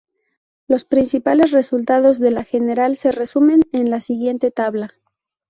[0.67, 4.95] Los principales resultados de la general se resumen en la siguiente tabla.